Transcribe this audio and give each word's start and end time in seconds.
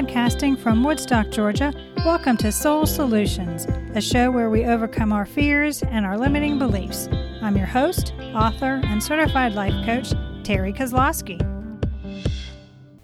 Podcasting 0.00 0.58
from 0.58 0.82
Woodstock, 0.82 1.28
Georgia, 1.28 1.74
welcome 2.06 2.34
to 2.38 2.50
Soul 2.50 2.86
Solutions, 2.86 3.66
a 3.94 4.00
show 4.00 4.30
where 4.30 4.48
we 4.48 4.64
overcome 4.64 5.12
our 5.12 5.26
fears 5.26 5.82
and 5.82 6.06
our 6.06 6.16
limiting 6.16 6.58
beliefs. 6.58 7.06
I'm 7.42 7.54
your 7.54 7.66
host, 7.66 8.14
author, 8.34 8.80
and 8.84 9.02
certified 9.02 9.52
life 9.52 9.74
coach, 9.84 10.12
Terri 10.42 10.74
Kozlowski. 10.74 11.38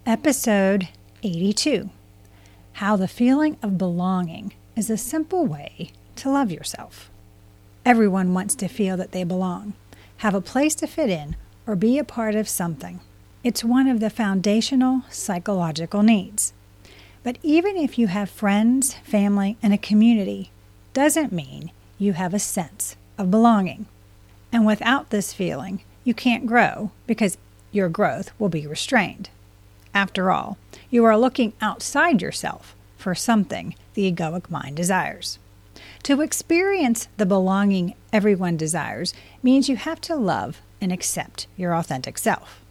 Episode 0.07 0.87
82 1.21 1.91
How 2.73 2.95
the 2.95 3.07
feeling 3.07 3.57
of 3.61 3.77
belonging 3.77 4.53
is 4.75 4.89
a 4.89 4.97
simple 4.97 5.45
way 5.45 5.91
to 6.15 6.31
love 6.31 6.51
yourself. 6.51 7.11
Everyone 7.85 8.33
wants 8.33 8.55
to 8.55 8.67
feel 8.67 8.97
that 8.97 9.11
they 9.11 9.23
belong, 9.23 9.73
have 10.17 10.33
a 10.33 10.41
place 10.41 10.73
to 10.73 10.87
fit 10.87 11.11
in, 11.11 11.35
or 11.67 11.75
be 11.75 11.99
a 11.99 12.03
part 12.03 12.33
of 12.33 12.49
something. 12.49 13.01
It's 13.43 13.63
one 13.63 13.87
of 13.87 13.99
the 13.99 14.09
foundational 14.09 15.03
psychological 15.11 16.01
needs. 16.01 16.53
But 17.27 17.39
even 17.43 17.75
if 17.75 17.99
you 17.99 18.07
have 18.07 18.29
friends, 18.29 18.93
family, 19.03 19.57
and 19.61 19.73
a 19.73 19.77
community, 19.77 20.49
doesn't 20.93 21.33
mean 21.33 21.71
you 21.97 22.13
have 22.13 22.33
a 22.33 22.39
sense 22.39 22.95
of 23.17 23.29
belonging. 23.29 23.85
And 24.53 24.65
without 24.65 25.09
this 25.09 25.33
feeling, 25.33 25.81
you 26.05 26.13
can't 26.13 26.45
grow 26.45 26.91
because 27.05 27.37
your 27.73 27.89
growth 27.89 28.31
will 28.39 28.47
be 28.47 28.65
restrained. 28.65 29.29
After 29.93 30.31
all, 30.31 30.57
you 30.89 31.03
are 31.03 31.17
looking 31.17 31.51
outside 31.59 32.21
yourself 32.21 32.73
for 32.97 33.13
something 33.13 33.75
the 33.93 34.09
egoic 34.09 34.49
mind 34.49 34.77
desires. 34.77 35.37
To 36.03 36.21
experience 36.21 37.09
the 37.17 37.25
belonging 37.25 37.93
everyone 38.13 38.55
desires 38.55 39.13
means 39.43 39.67
you 39.67 39.75
have 39.75 39.99
to 39.99 40.15
love 40.15 40.61
and 40.79 40.93
accept 40.93 41.47
your 41.57 41.75
authentic 41.75 42.17
self 42.17 42.61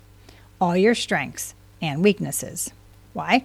all 0.58 0.74
your 0.74 0.94
strengths 0.94 1.54
and 1.82 2.02
weaknesses. 2.02 2.70
Why? 3.12 3.44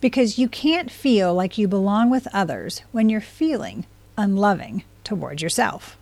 Because 0.00 0.38
you 0.38 0.48
can't 0.48 0.90
feel 0.90 1.34
like 1.34 1.58
you 1.58 1.66
belong 1.66 2.10
with 2.10 2.28
others 2.32 2.82
when 2.92 3.08
you're 3.08 3.20
feeling 3.20 3.84
unloving 4.16 4.84
towards 5.04 5.42
yourself. 5.42 5.96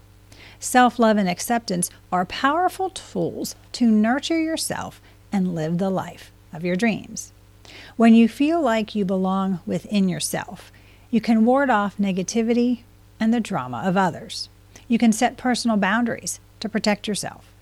Self 0.58 0.98
love 0.98 1.16
and 1.16 1.28
acceptance 1.28 1.90
are 2.10 2.24
powerful 2.24 2.90
tools 2.90 3.54
to 3.72 3.86
nurture 3.86 4.40
yourself 4.40 5.00
and 5.32 5.54
live 5.54 5.78
the 5.78 5.90
life 5.90 6.30
of 6.52 6.64
your 6.64 6.76
dreams. 6.76 7.32
When 7.96 8.14
you 8.14 8.28
feel 8.28 8.60
like 8.60 8.94
you 8.94 9.04
belong 9.04 9.60
within 9.66 10.08
yourself, 10.08 10.70
you 11.10 11.20
can 11.20 11.44
ward 11.44 11.70
off 11.70 11.96
negativity 11.98 12.80
and 13.18 13.32
the 13.32 13.40
drama 13.40 13.82
of 13.84 13.96
others. 13.96 14.48
You 14.88 14.98
can 14.98 15.12
set 15.12 15.36
personal 15.36 15.76
boundaries 15.76 16.40
to 16.60 16.68
protect 16.68 17.08
yourself. 17.08 17.52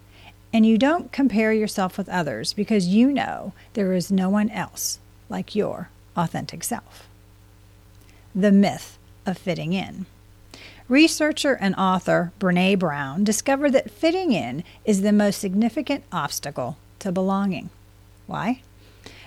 And 0.53 0.65
you 0.65 0.79
don't 0.79 1.11
compare 1.11 1.53
yourself 1.53 1.99
with 1.99 2.09
others 2.09 2.53
because 2.53 2.87
you 2.87 3.11
know 3.11 3.53
there 3.73 3.93
is 3.93 4.13
no 4.13 4.29
one 4.31 4.51
else 4.51 5.01
like 5.29 5.55
your 5.55 5.91
authentic 6.17 6.65
self. 6.65 7.09
The 8.35 8.53
myth 8.53 8.99
of 9.27 9.39
fitting 9.39 9.73
in. 9.73 10.07
Researcher 10.89 11.55
and 11.55 11.75
author 11.77 12.33
Brene 12.39 12.79
Brown 12.79 13.25
discovered 13.25 13.73
that 13.73 13.91
fitting 13.91 14.33
in 14.33 14.65
is 14.85 15.01
the 15.01 15.13
most 15.13 15.41
significant 15.41 16.05
obstacle 16.13 16.77
to 16.99 17.11
belonging. 17.11 17.71
Why? 18.27 18.63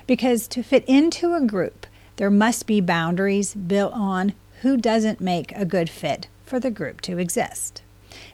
Because 0.05 0.47
to 0.49 0.61
fit 0.61 0.85
into 0.85 1.33
a 1.33 1.41
group, 1.41 1.87
there 2.17 2.29
must 2.29 2.67
be 2.67 2.79
boundaries 2.79 3.53
built 3.55 3.93
on 3.93 4.33
who 4.61 4.77
doesn't 4.77 5.21
make 5.21 5.51
a 5.53 5.65
good 5.65 5.89
fit 5.89 6.27
for 6.45 6.59
the 6.59 6.71
group 6.71 7.01
to 7.01 7.17
exist. 7.17 7.81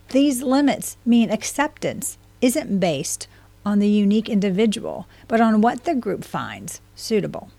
These 0.10 0.44
limits 0.44 0.98
mean 1.06 1.30
acceptance 1.30 2.18
isn't 2.42 2.80
based 2.80 3.28
on 3.66 3.80
the 3.80 3.90
unique 3.90 4.30
individual, 4.30 5.08
but 5.28 5.42
on 5.42 5.62
what 5.62 5.86
the 5.86 5.96
group 5.96 6.24
finds 6.24 6.82
suitable. 6.96 7.50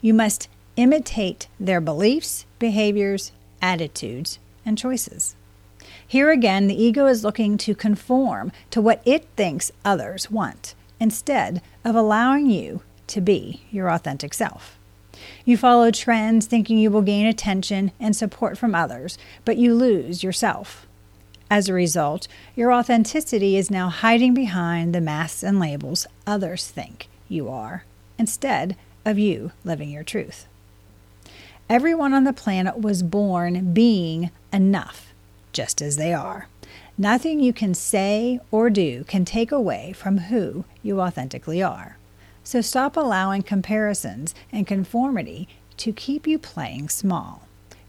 You 0.00 0.14
must 0.14 0.48
imitate 0.76 1.48
their 1.58 1.80
beliefs, 1.80 2.46
behaviors, 2.58 3.32
attitudes, 3.62 4.38
and 4.64 4.76
choices. 4.76 5.36
Here 6.06 6.30
again, 6.30 6.66
the 6.66 6.82
ego 6.82 7.06
is 7.06 7.24
looking 7.24 7.56
to 7.58 7.74
conform 7.74 8.52
to 8.70 8.80
what 8.80 9.02
it 9.04 9.26
thinks 9.36 9.72
others 9.84 10.30
want 10.30 10.74
instead 11.00 11.62
of 11.84 11.94
allowing 11.94 12.48
you 12.50 12.82
to 13.08 13.20
be 13.20 13.62
your 13.70 13.90
authentic 13.90 14.34
self. 14.34 14.78
You 15.44 15.56
follow 15.56 15.90
trends 15.90 16.46
thinking 16.46 16.78
you 16.78 16.90
will 16.90 17.02
gain 17.02 17.26
attention 17.26 17.92
and 17.98 18.14
support 18.14 18.58
from 18.58 18.74
others, 18.74 19.18
but 19.44 19.56
you 19.56 19.74
lose 19.74 20.22
yourself. 20.22 20.86
As 21.50 21.68
a 21.68 21.74
result, 21.74 22.26
your 22.54 22.72
authenticity 22.72 23.56
is 23.56 23.70
now 23.70 23.88
hiding 23.88 24.34
behind 24.34 24.94
the 24.94 25.00
masks 25.00 25.42
and 25.42 25.60
labels 25.60 26.06
others 26.26 26.68
think 26.68 27.08
you 27.28 27.48
are, 27.48 27.84
instead 28.18 28.76
of 29.06 29.18
you 29.18 29.52
living 29.64 29.88
your 29.88 30.04
truth. 30.04 30.46
Everyone 31.70 32.12
on 32.12 32.24
the 32.24 32.32
planet 32.32 32.78
was 32.80 33.02
born 33.02 33.72
being 33.72 34.30
enough, 34.52 35.14
just 35.52 35.80
as 35.80 35.96
they 35.96 36.12
are. 36.12 36.48
Nothing 36.98 37.40
you 37.40 37.52
can 37.52 37.74
say 37.74 38.40
or 38.50 38.68
do 38.68 39.04
can 39.04 39.24
take 39.24 39.52
away 39.52 39.92
from 39.92 40.18
who 40.18 40.64
you 40.82 41.00
authentically 41.00 41.62
are. 41.62 41.96
So 42.44 42.60
stop 42.60 42.96
allowing 42.96 43.42
comparisons 43.42 44.34
and 44.52 44.66
conformity 44.66 45.48
to 45.78 45.92
keep 45.92 46.26
you 46.26 46.38
playing 46.38 46.88
small. 46.88 47.42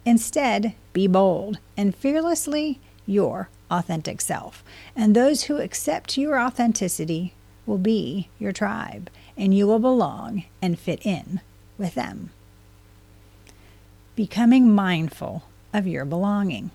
Instead, 0.06 0.74
be 0.94 1.08
bold 1.08 1.60
and 1.76 1.96
fearlessly 1.96 2.80
your 3.06 3.50
authentic 3.70 4.22
self. 4.22 4.64
And 4.96 5.16
those 5.16 5.44
who 5.44 5.58
accept 5.58 6.18
your 6.18 6.40
authenticity 6.40 7.34
will 7.66 7.78
be 7.78 8.30
your 8.40 8.52
tribe, 8.52 9.10
and 9.38 9.54
you 9.54 9.68
will 9.68 9.80
belong 9.80 10.44
and 10.62 10.80
fit 10.80 11.06
in 11.06 11.42
with 11.78 11.96
them. 11.96 12.32
Becoming 14.16 14.74
mindful 14.74 15.44
of 15.74 15.86
your 15.86 16.06
belonging. 16.06 16.72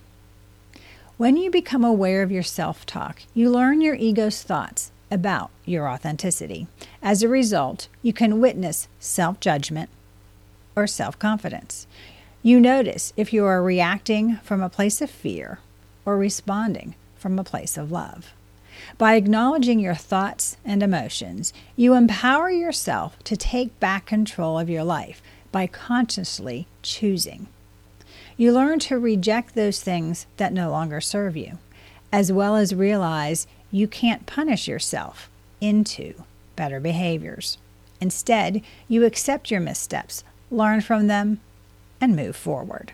When 1.16 1.36
you 1.36 1.50
become 1.50 1.84
aware 1.84 2.22
of 2.22 2.32
your 2.32 2.42
self 2.42 2.86
talk, 2.86 3.22
you 3.34 3.50
learn 3.50 3.80
your 3.80 3.94
ego's 3.94 4.42
thoughts 4.42 4.92
about 5.10 5.50
your 5.64 5.88
authenticity. 5.88 6.66
As 7.02 7.22
a 7.22 7.28
result, 7.28 7.88
you 8.02 8.12
can 8.12 8.40
witness 8.40 8.88
self 8.98 9.40
judgment 9.40 9.90
or 10.74 10.86
self 10.86 11.18
confidence. 11.18 11.86
You 12.42 12.58
notice 12.58 13.12
if 13.16 13.32
you 13.32 13.44
are 13.44 13.62
reacting 13.62 14.36
from 14.38 14.62
a 14.62 14.70
place 14.70 15.00
of 15.00 15.10
fear 15.10 15.58
or 16.04 16.16
responding 16.16 16.94
from 17.16 17.38
a 17.38 17.44
place 17.44 17.76
of 17.76 17.92
love. 17.92 18.32
By 18.98 19.14
acknowledging 19.14 19.80
your 19.80 19.94
thoughts 19.94 20.56
and 20.64 20.82
emotions, 20.82 21.52
you 21.76 21.94
empower 21.94 22.50
yourself 22.50 23.18
to 23.24 23.36
take 23.36 23.78
back 23.80 24.06
control 24.06 24.58
of 24.58 24.70
your 24.70 24.84
life 24.84 25.22
by 25.50 25.66
consciously 25.66 26.66
choosing. 26.82 27.48
You 28.36 28.52
learn 28.52 28.78
to 28.80 28.98
reject 28.98 29.54
those 29.54 29.80
things 29.80 30.26
that 30.36 30.52
no 30.52 30.70
longer 30.70 31.00
serve 31.00 31.36
you, 31.36 31.58
as 32.12 32.32
well 32.32 32.56
as 32.56 32.74
realize 32.74 33.46
you 33.70 33.86
can't 33.86 34.26
punish 34.26 34.66
yourself 34.66 35.30
into 35.60 36.14
better 36.56 36.80
behaviors. 36.80 37.58
Instead, 38.00 38.62
you 38.88 39.04
accept 39.04 39.50
your 39.50 39.60
missteps, 39.60 40.24
learn 40.50 40.80
from 40.80 41.06
them, 41.06 41.40
and 42.00 42.16
move 42.16 42.34
forward. 42.34 42.92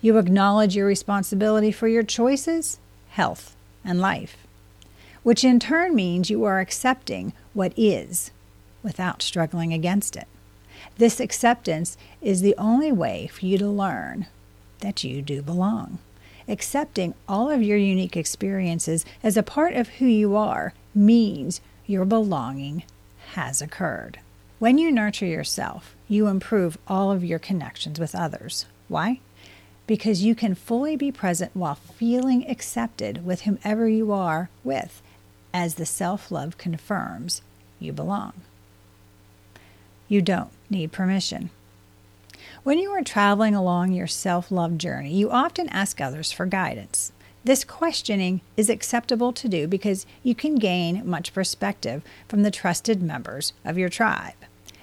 You 0.00 0.18
acknowledge 0.18 0.74
your 0.74 0.86
responsibility 0.86 1.70
for 1.70 1.86
your 1.86 2.02
choices, 2.02 2.78
health, 3.10 3.54
and 3.84 4.00
life, 4.00 4.36
which 5.22 5.44
in 5.44 5.60
turn 5.60 5.94
means 5.94 6.30
you 6.30 6.44
are 6.44 6.60
accepting 6.60 7.32
what 7.54 7.72
is 7.76 8.30
without 8.82 9.22
struggling 9.22 9.72
against 9.72 10.16
it. 10.16 10.26
This 10.96 11.20
acceptance 11.20 11.96
is 12.20 12.40
the 12.40 12.56
only 12.58 12.90
way 12.90 13.28
for 13.28 13.46
you 13.46 13.58
to 13.58 13.68
learn 13.68 14.26
that 14.80 15.04
you 15.04 15.22
do 15.22 15.42
belong. 15.42 15.98
Accepting 16.48 17.14
all 17.28 17.50
of 17.50 17.62
your 17.62 17.76
unique 17.76 18.16
experiences 18.16 19.04
as 19.22 19.36
a 19.36 19.42
part 19.42 19.74
of 19.74 19.88
who 19.88 20.06
you 20.06 20.36
are 20.36 20.74
means 20.94 21.60
your 21.86 22.04
belonging 22.04 22.82
has 23.34 23.62
occurred. 23.62 24.18
When 24.58 24.78
you 24.78 24.90
nurture 24.90 25.26
yourself, 25.26 25.94
you 26.08 26.26
improve 26.26 26.78
all 26.88 27.12
of 27.12 27.24
your 27.24 27.38
connections 27.38 28.00
with 28.00 28.14
others. 28.14 28.66
Why? 28.88 29.20
because 29.86 30.22
you 30.22 30.34
can 30.34 30.54
fully 30.54 30.96
be 30.96 31.12
present 31.12 31.50
while 31.54 31.74
feeling 31.74 32.48
accepted 32.48 33.24
with 33.24 33.42
whomever 33.42 33.88
you 33.88 34.12
are 34.12 34.48
with, 34.64 35.02
as 35.52 35.74
the 35.74 35.86
self 35.86 36.30
love 36.30 36.58
confirms 36.58 37.42
you 37.78 37.92
belong. 37.92 38.32
You 40.08 40.22
don't 40.22 40.50
need 40.70 40.92
permission. 40.92 41.50
When 42.64 42.78
you 42.78 42.90
are 42.90 43.02
traveling 43.02 43.54
along 43.54 43.92
your 43.92 44.06
self 44.06 44.50
love 44.50 44.78
journey, 44.78 45.14
you 45.14 45.30
often 45.30 45.68
ask 45.68 46.00
others 46.00 46.32
for 46.32 46.46
guidance. 46.46 47.12
This 47.44 47.64
questioning 47.64 48.40
is 48.56 48.70
acceptable 48.70 49.32
to 49.32 49.48
do 49.48 49.66
because 49.66 50.06
you 50.22 50.34
can 50.34 50.56
gain 50.56 51.02
much 51.04 51.34
perspective 51.34 52.02
from 52.28 52.42
the 52.42 52.52
trusted 52.52 53.02
members 53.02 53.52
of 53.64 53.76
your 53.76 53.88
tribe. 53.88 54.34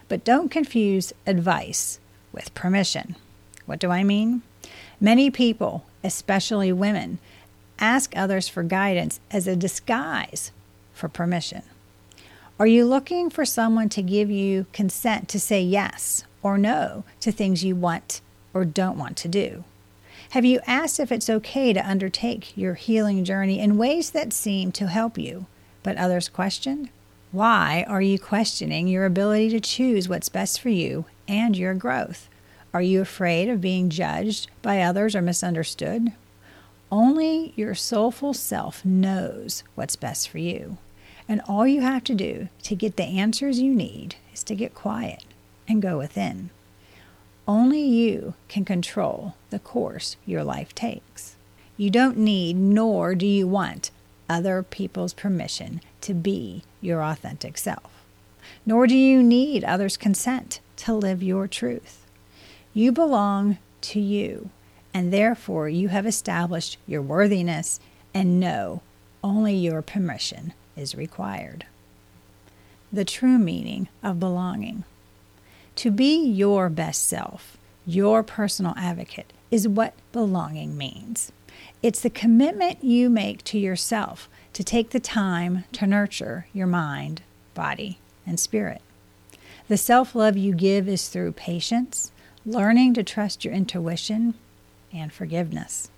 But 0.10 0.26
don't 0.26 0.50
confuse 0.52 1.14
advice 1.26 2.00
with 2.34 2.54
permission. 2.54 3.16
What 3.66 3.80
do 3.80 3.92
I 3.92 4.04
mean? 4.04 4.42
Many 5.00 5.32
people, 5.32 5.86
especially 6.04 6.74
women, 6.74 7.20
ask 7.80 8.12
others 8.16 8.50
for 8.50 8.64
guidance 8.64 9.22
as 9.32 9.48
a 9.48 9.56
disguise 9.56 10.52
for 11.00 11.10
permission. 11.10 11.64
Are 12.60 12.68
you 12.68 12.86
looking 12.86 13.30
for 13.30 13.46
someone 13.46 13.90
to 13.90 14.02
give 14.02 14.30
you 14.30 14.66
consent 14.74 15.30
to 15.30 15.40
say 15.40 15.62
yes 15.62 16.26
or 16.44 16.58
no 16.58 17.06
to 17.22 17.32
things 17.32 17.64
you 17.64 17.76
want 17.76 18.22
or 18.54 18.66
don't 18.66 18.98
want 18.98 19.16
to 19.18 19.28
do? 19.30 19.64
Have 20.32 20.46
you 20.46 20.60
asked 20.68 21.00
if 21.00 21.12
it's 21.12 21.30
okay 21.30 21.74
to 21.74 21.90
undertake 21.90 22.56
your 22.56 22.76
healing 22.76 23.24
journey 23.24 23.60
in 23.60 23.78
ways 23.78 24.12
that 24.12 24.34
seem 24.34 24.72
to 24.74 24.88
help 24.88 25.18
you, 25.18 25.48
but 25.82 25.98
others 25.98 26.30
questioned? 26.30 26.90
Why 27.32 27.86
are 27.88 28.02
you 28.02 28.20
questioning 28.20 28.88
your 28.88 29.06
ability 29.06 29.50
to 29.52 29.60
choose 29.60 30.10
what's 30.10 30.30
best 30.30 30.60
for 30.60 30.70
you 30.70 31.06
and 31.28 31.58
your 31.58 31.74
growth? 31.74 32.28
Are 32.74 32.82
you 32.82 33.02
afraid 33.02 33.50
of 33.50 33.62
being 33.62 33.90
judged 33.90 34.50
by 34.62 34.82
others 34.82 35.16
or 35.16 35.22
misunderstood? 35.22 36.12
Only 36.92 37.54
your 37.56 37.74
soulful 37.74 38.34
self 38.34 38.84
knows 38.84 39.64
what's 39.76 39.96
best 39.96 40.28
for 40.30 40.40
you. 40.40 40.78
And 41.30 41.42
all 41.48 41.68
you 41.68 41.82
have 41.82 42.04
to 42.06 42.16
do 42.16 42.50
to 42.64 42.76
get 42.76 42.98
the 42.98 43.04
answers 43.04 43.60
you 43.60 43.72
need 43.72 44.16
is 44.34 44.44
to 44.46 44.56
get 44.56 44.74
quiet 44.74 45.24
and 45.68 45.80
go 45.80 46.00
within. 46.00 46.50
Only 47.48 47.82
you 47.82 48.34
can 48.48 48.66
control 48.66 49.36
the 49.52 49.60
course 49.60 50.18
your 50.26 50.44
life 50.44 50.74
takes. 50.74 51.36
You 51.78 51.92
don't 51.92 52.18
need, 52.18 52.56
nor 52.56 53.14
do 53.14 53.28
you 53.28 53.48
want, 53.48 53.92
other 54.28 54.64
people's 54.64 55.14
permission 55.14 55.82
to 56.02 56.16
be 56.16 56.64
your 56.82 57.04
authentic 57.04 57.60
self. 57.60 58.04
Nor 58.66 58.88
do 58.88 58.98
you 58.98 59.22
need 59.22 59.64
others' 59.64 59.98
consent 59.98 60.60
to 60.78 60.96
live 60.96 61.22
your 61.22 61.48
truth. 61.48 62.08
You 62.74 62.92
belong 62.92 63.60
to 63.82 64.00
you, 64.00 64.50
and 64.96 65.14
therefore 65.14 65.70
you 65.70 65.90
have 65.90 66.08
established 66.08 66.78
your 66.88 67.04
worthiness 67.04 67.80
and 68.16 68.40
know 68.40 68.82
only 69.24 69.54
your 69.54 69.84
permission 69.84 70.54
is 70.80 70.96
required. 70.96 71.66
The 72.92 73.06
true 73.06 73.38
meaning 73.38 73.90
of 74.02 74.20
belonging. 74.20 74.86
To 75.76 75.92
be 75.92 76.26
your 76.26 76.70
best 76.70 77.08
self, 77.08 77.58
your 77.86 78.24
personal 78.24 78.74
advocate, 78.78 79.32
is 79.52 79.68
what 79.68 79.94
belonging 80.12 80.78
means. 80.78 81.32
It's 81.84 82.02
the 82.02 82.10
commitment 82.10 82.84
you 82.84 83.10
make 83.10 83.44
to 83.46 83.60
yourself 83.60 84.30
to 84.54 84.64
take 84.64 84.90
the 84.90 85.00
time 85.00 85.66
to 85.74 85.86
nurture 85.88 86.48
your 86.54 86.68
mind, 86.68 87.22
body, 87.54 88.00
and 88.26 88.40
spirit. 88.40 88.82
The 89.68 89.78
self 89.78 90.16
love 90.16 90.36
you 90.36 90.54
give 90.54 90.88
is 90.88 91.10
through 91.10 91.34
patience, 91.34 92.12
learning 92.46 92.96
to 92.96 93.04
trust 93.04 93.46
your 93.46 93.54
intuition, 93.54 94.34
and 94.92 95.14
forgiveness. 95.14 95.90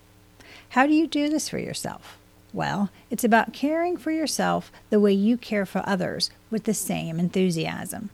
How 0.70 0.86
do 0.86 0.92
you 0.92 1.06
do 1.06 1.28
this 1.28 1.48
for 1.48 1.58
yourself? 1.58 2.18
Well, 2.52 2.90
it's 3.10 3.24
about 3.24 3.52
caring 3.52 3.96
for 3.96 4.10
yourself 4.10 4.70
the 4.90 5.00
way 5.00 5.12
you 5.12 5.36
care 5.36 5.64
for 5.64 5.82
others 5.86 6.30
with 6.50 6.64
the 6.64 6.74
same 6.74 7.18
enthusiasm 7.18 8.10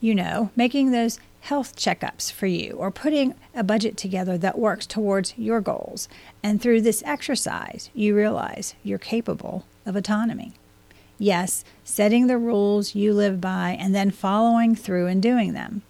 you 0.00 0.14
know, 0.14 0.50
making 0.56 0.90
those 0.90 1.18
health 1.40 1.76
checkups 1.76 2.30
for 2.30 2.46
you 2.46 2.72
or 2.72 2.90
putting 2.90 3.34
a 3.54 3.62
budget 3.62 3.96
together 3.96 4.36
that 4.38 4.58
works 4.58 4.86
towards 4.86 5.36
your 5.38 5.60
goals. 5.60 6.08
And 6.42 6.60
through 6.60 6.82
this 6.82 7.02
exercise, 7.04 7.90
you 7.94 8.14
realize 8.14 8.74
you're 8.82 8.98
capable 8.98 9.64
of 9.84 9.96
autonomy. 9.96 10.52
Yes, 11.18 11.64
setting 11.84 12.26
the 12.26 12.38
rules 12.38 12.94
you 12.94 13.14
live 13.14 13.40
by 13.40 13.76
and 13.80 13.94
then 13.94 14.10
following 14.10 14.74
through 14.74 15.06
and 15.06 15.22
doing 15.22 15.54
them. 15.54 15.82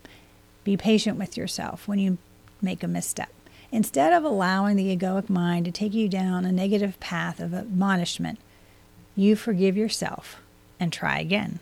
Be 0.62 0.76
patient 0.76 1.19
with 1.19 1.37
yourself 1.37 1.88
when 1.88 1.99
you 1.99 2.19
make 2.62 2.82
a 2.82 2.88
misstep. 2.88 3.31
Instead 3.72 4.12
of 4.12 4.24
allowing 4.24 4.76
the 4.76 4.96
egoic 4.96 5.28
mind 5.28 5.64
to 5.64 5.72
take 5.72 5.94
you 5.94 6.08
down 6.08 6.44
a 6.44 6.52
negative 6.52 6.98
path 7.00 7.40
of 7.40 7.54
admonishment, 7.54 8.38
you 9.14 9.36
forgive 9.36 9.76
yourself 9.76 10.40
and 10.78 10.92
try 10.92 11.18
again 11.18 11.58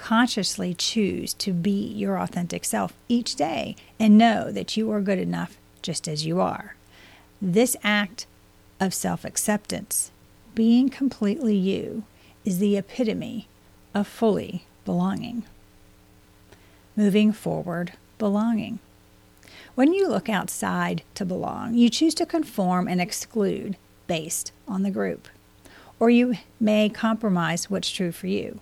consciously 0.00 0.72
choose 0.72 1.34
to 1.34 1.52
be 1.52 1.70
your 1.70 2.18
authentic 2.18 2.64
self 2.64 2.94
each 3.08 3.36
day 3.36 3.76
and 3.98 4.16
know 4.16 4.50
that 4.50 4.76
you 4.76 4.90
are 4.90 5.00
good 5.00 5.18
enough 5.18 5.58
just 5.82 6.08
as 6.08 6.24
you 6.24 6.40
are. 6.40 6.74
This 7.40 7.76
act 7.82 8.26
of 8.80 8.94
self 8.94 9.24
acceptance, 9.24 10.10
being 10.54 10.88
completely 10.88 11.54
you, 11.54 12.04
is 12.44 12.58
the 12.58 12.76
epitome 12.76 13.46
of 13.94 14.06
fully 14.06 14.64
belonging. 14.84 15.44
Moving 16.96 17.32
forward, 17.32 17.92
belonging. 18.18 18.78
When 19.80 19.94
you 19.94 20.08
look 20.08 20.28
outside 20.28 21.04
to 21.14 21.24
belong, 21.24 21.72
you 21.72 21.88
choose 21.88 22.14
to 22.16 22.26
conform 22.26 22.86
and 22.86 23.00
exclude 23.00 23.78
based 24.06 24.52
on 24.68 24.82
the 24.82 24.90
group. 24.90 25.26
Or 25.98 26.10
you 26.10 26.34
may 26.60 26.90
compromise 26.90 27.70
what's 27.70 27.90
true 27.90 28.12
for 28.12 28.26
you. 28.26 28.60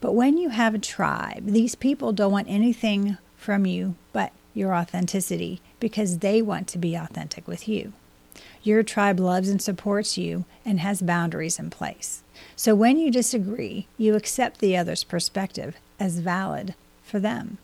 But 0.00 0.12
when 0.12 0.38
you 0.38 0.50
have 0.50 0.72
a 0.72 0.78
tribe, 0.78 1.46
these 1.46 1.74
people 1.74 2.12
don't 2.12 2.30
want 2.30 2.48
anything 2.48 3.18
from 3.36 3.66
you 3.66 3.96
but 4.12 4.30
your 4.54 4.72
authenticity 4.72 5.60
because 5.80 6.18
they 6.18 6.40
want 6.40 6.68
to 6.68 6.78
be 6.78 6.94
authentic 6.94 7.48
with 7.48 7.66
you. 7.66 7.92
Your 8.62 8.84
tribe 8.84 9.18
loves 9.18 9.48
and 9.48 9.60
supports 9.60 10.16
you 10.16 10.44
and 10.64 10.78
has 10.78 11.02
boundaries 11.02 11.58
in 11.58 11.68
place. 11.68 12.22
So 12.54 12.76
when 12.76 12.96
you 12.96 13.10
disagree, 13.10 13.88
you 13.98 14.14
accept 14.14 14.60
the 14.60 14.76
other's 14.76 15.02
perspective 15.02 15.74
as 15.98 16.20
valid 16.20 16.76
for 17.02 17.18
them. 17.18 17.58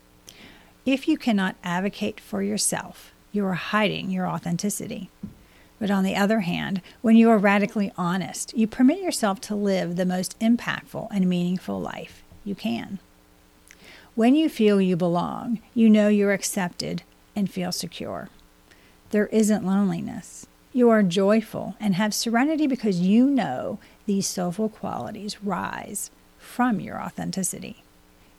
If 0.91 1.07
you 1.07 1.17
cannot 1.17 1.55
advocate 1.63 2.19
for 2.19 2.43
yourself, 2.43 3.13
you 3.31 3.47
are 3.47 3.55
hiding 3.55 4.11
your 4.11 4.27
authenticity. 4.27 5.09
But 5.79 5.89
on 5.89 6.03
the 6.03 6.17
other 6.17 6.41
hand, 6.41 6.83
when 7.01 7.15
you 7.15 7.31
are 7.31 7.39
radically 7.39 7.93
honest, 7.97 8.53
you 8.59 8.67
permit 8.67 9.01
yourself 9.01 9.41
to 9.43 9.55
live 9.55 9.95
the 9.95 10.05
most 10.05 10.37
impactful 10.41 11.07
and 11.13 11.29
meaningful 11.29 11.81
life 11.81 12.25
you 12.45 12.57
can. 12.57 12.99
When 14.17 14.35
you 14.35 14.49
feel 14.49 14.81
you 14.81 14.97
belong, 14.97 15.61
you 15.75 15.89
know 15.89 16.09
you're 16.09 16.33
accepted 16.33 17.05
and 17.37 17.49
feel 17.49 17.71
secure. 17.71 18.29
There 19.11 19.27
isn't 19.27 19.65
loneliness. 19.65 20.49
You 20.73 20.91
are 20.91 21.05
joyful 21.05 21.77
and 21.79 21.95
have 21.95 22.13
serenity 22.13 22.67
because 22.67 22.99
you 22.99 23.31
know 23.31 23.79
these 24.07 24.27
soulful 24.27 24.69
qualities 24.69 25.41
rise 25.41 26.11
from 26.37 26.81
your 26.81 27.01
authenticity. 27.01 27.85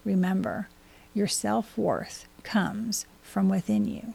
Remember, 0.03 0.67
your 1.13 1.27
self 1.27 1.77
worth 1.77 2.27
comes 2.43 3.05
from 3.21 3.49
within 3.49 3.85
you. 3.85 4.13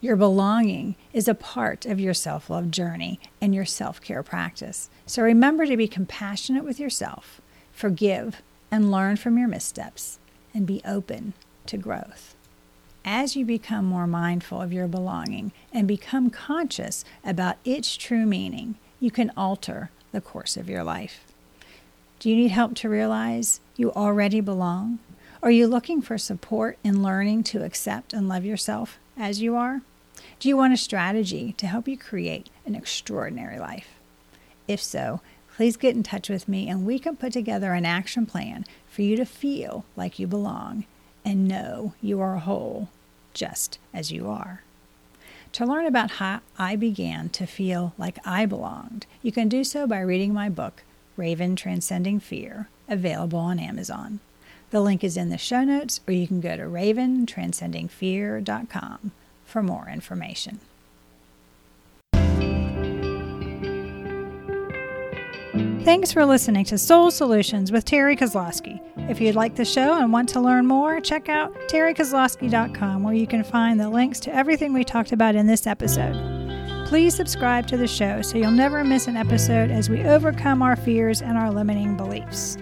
Your 0.00 0.16
belonging 0.16 0.94
is 1.12 1.26
a 1.26 1.34
part 1.34 1.86
of 1.86 1.98
your 1.98 2.14
self 2.14 2.50
love 2.50 2.70
journey 2.70 3.18
and 3.40 3.54
your 3.54 3.64
self 3.64 4.00
care 4.00 4.22
practice. 4.22 4.90
So 5.06 5.22
remember 5.22 5.66
to 5.66 5.76
be 5.76 5.88
compassionate 5.88 6.64
with 6.64 6.78
yourself, 6.78 7.40
forgive 7.72 8.42
and 8.70 8.90
learn 8.90 9.16
from 9.16 9.38
your 9.38 9.48
missteps 9.48 10.18
and 10.54 10.66
be 10.66 10.82
open 10.84 11.32
to 11.66 11.76
growth. 11.76 12.34
As 13.04 13.36
you 13.36 13.44
become 13.44 13.84
more 13.84 14.06
mindful 14.06 14.60
of 14.60 14.72
your 14.72 14.88
belonging 14.88 15.52
and 15.72 15.86
become 15.86 16.28
conscious 16.28 17.04
about 17.24 17.56
its 17.64 17.96
true 17.96 18.26
meaning, 18.26 18.74
you 18.98 19.10
can 19.10 19.30
alter 19.36 19.90
the 20.12 20.20
course 20.20 20.56
of 20.56 20.68
your 20.68 20.82
life. 20.82 21.24
Do 22.18 22.30
you 22.30 22.36
need 22.36 22.50
help 22.50 22.74
to 22.76 22.88
realize 22.88 23.60
you 23.76 23.92
already 23.92 24.40
belong? 24.40 24.98
Are 25.42 25.50
you 25.50 25.66
looking 25.66 26.00
for 26.00 26.16
support 26.16 26.78
in 26.82 27.02
learning 27.02 27.42
to 27.44 27.62
accept 27.62 28.14
and 28.14 28.26
love 28.26 28.44
yourself 28.44 28.98
as 29.18 29.42
you 29.42 29.54
are? 29.54 29.82
Do 30.40 30.48
you 30.48 30.56
want 30.56 30.72
a 30.72 30.78
strategy 30.78 31.52
to 31.58 31.66
help 31.66 31.86
you 31.86 31.98
create 31.98 32.48
an 32.64 32.74
extraordinary 32.74 33.58
life? 33.58 33.98
If 34.66 34.82
so, 34.82 35.20
please 35.54 35.76
get 35.76 35.94
in 35.94 36.02
touch 36.02 36.30
with 36.30 36.48
me 36.48 36.68
and 36.68 36.86
we 36.86 36.98
can 36.98 37.16
put 37.16 37.34
together 37.34 37.74
an 37.74 37.84
action 37.84 38.24
plan 38.24 38.64
for 38.88 39.02
you 39.02 39.14
to 39.16 39.26
feel 39.26 39.84
like 39.94 40.18
you 40.18 40.26
belong 40.26 40.84
and 41.22 41.46
know 41.46 41.92
you 42.00 42.18
are 42.20 42.36
whole 42.36 42.88
just 43.34 43.78
as 43.92 44.10
you 44.10 44.28
are. 44.28 44.62
To 45.52 45.66
learn 45.66 45.86
about 45.86 46.12
how 46.12 46.40
I 46.58 46.76
began 46.76 47.28
to 47.30 47.46
feel 47.46 47.92
like 47.98 48.18
I 48.26 48.46
belonged, 48.46 49.06
you 49.20 49.32
can 49.32 49.48
do 49.48 49.64
so 49.64 49.86
by 49.86 50.00
reading 50.00 50.32
my 50.32 50.48
book, 50.48 50.82
Raven 51.16 51.56
Transcending 51.56 52.20
Fear, 52.20 52.68
available 52.88 53.38
on 53.38 53.58
Amazon. 53.58 54.20
The 54.70 54.80
link 54.80 55.04
is 55.04 55.16
in 55.16 55.30
the 55.30 55.38
show 55.38 55.62
notes, 55.64 56.00
or 56.06 56.12
you 56.12 56.26
can 56.26 56.40
go 56.40 56.56
to 56.56 56.64
raventranscendingfear.com 56.64 59.12
for 59.44 59.62
more 59.62 59.88
information. 59.88 60.58
Thanks 65.84 66.12
for 66.12 66.26
listening 66.26 66.64
to 66.64 66.76
Soul 66.78 67.12
Solutions 67.12 67.70
with 67.70 67.84
Terri 67.84 68.18
Kozlowski. 68.18 68.80
If 69.08 69.20
you'd 69.20 69.36
like 69.36 69.54
the 69.54 69.64
show 69.64 70.00
and 70.00 70.12
want 70.12 70.28
to 70.30 70.40
learn 70.40 70.66
more, 70.66 71.00
check 71.00 71.28
out 71.28 71.54
terrikozlowski.com 71.68 73.04
where 73.04 73.14
you 73.14 73.28
can 73.28 73.44
find 73.44 73.78
the 73.78 73.88
links 73.88 74.18
to 74.20 74.34
everything 74.34 74.72
we 74.72 74.82
talked 74.82 75.12
about 75.12 75.36
in 75.36 75.46
this 75.46 75.64
episode. 75.64 76.16
Please 76.88 77.14
subscribe 77.14 77.68
to 77.68 77.76
the 77.76 77.86
show 77.86 78.20
so 78.20 78.36
you'll 78.36 78.50
never 78.50 78.82
miss 78.82 79.06
an 79.06 79.16
episode 79.16 79.70
as 79.70 79.88
we 79.88 80.02
overcome 80.02 80.60
our 80.60 80.74
fears 80.74 81.22
and 81.22 81.38
our 81.38 81.52
limiting 81.52 81.96
beliefs. 81.96 82.56